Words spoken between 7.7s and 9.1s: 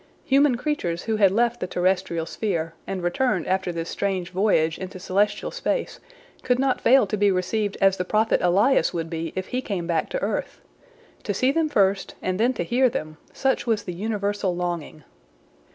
as the prophet Elias